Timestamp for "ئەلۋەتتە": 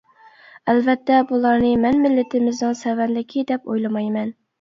0.71-1.19